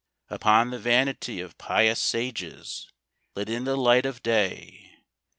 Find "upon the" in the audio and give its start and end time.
0.31-0.79